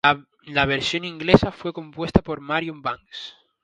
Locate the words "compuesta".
1.73-2.23